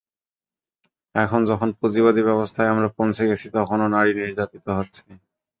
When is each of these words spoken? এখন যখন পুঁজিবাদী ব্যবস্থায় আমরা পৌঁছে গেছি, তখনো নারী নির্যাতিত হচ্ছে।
এখন 1.15 1.39
যখন 1.45 1.69
পুঁজিবাদী 1.79 2.21
ব্যবস্থায় 2.25 2.71
আমরা 2.73 2.87
পৌঁছে 2.97 3.23
গেছি, 3.29 3.47
তখনো 3.57 3.83
নারী 3.95 4.11
নির্যাতিত 4.19 4.65
হচ্ছে। 4.77 5.01